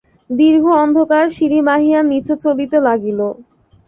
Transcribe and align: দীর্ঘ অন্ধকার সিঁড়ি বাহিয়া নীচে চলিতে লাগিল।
দীর্ঘ 0.29 0.63
অন্ধকার 0.77 1.25
সিঁড়ি 1.35 1.59
বাহিয়া 1.67 1.99
নীচে 2.03 2.35
চলিতে 2.43 2.77
লাগিল। 2.87 3.19